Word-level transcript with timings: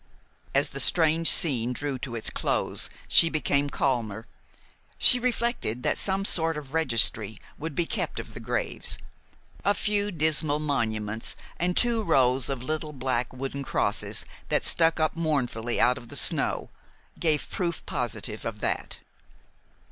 As 0.55 0.69
the 0.69 0.79
strange 0.79 1.29
scene 1.29 1.73
drew 1.73 1.99
to 1.99 2.15
its 2.15 2.31
close, 2.31 2.89
she 3.07 3.29
became 3.29 3.69
calmer. 3.69 4.25
She 4.97 5.19
reflected 5.19 5.83
that 5.83 5.99
some 5.99 6.25
sort 6.25 6.57
of 6.57 6.73
registry 6.73 7.39
would 7.59 7.75
be 7.75 7.85
kept 7.85 8.19
of 8.19 8.33
the 8.33 8.39
graves. 8.39 8.97
A 9.63 9.75
few 9.75 10.09
dismal 10.09 10.57
monuments, 10.57 11.35
and 11.57 11.77
two 11.77 12.01
rows 12.01 12.49
of 12.49 12.63
little 12.63 12.93
black 12.93 13.31
wooden 13.31 13.61
crosses 13.63 14.25
that 14.49 14.65
stuck 14.65 14.99
up 14.99 15.15
mournfully 15.15 15.79
out 15.79 15.99
of 15.99 16.09
the 16.09 16.15
snow, 16.15 16.71
gave 17.19 17.51
proof 17.51 17.85
positive 17.85 18.43
of 18.43 18.59
that. 18.59 18.97